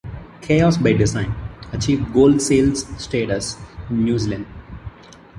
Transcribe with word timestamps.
"Chaos 0.41 0.77
by 0.79 0.93
Design" 0.93 1.35
achieved 1.71 2.11
Gold 2.11 2.41
sales 2.41 2.85
status 2.99 3.55
in 3.87 4.03
New 4.03 4.17
Zealand. 4.17 4.47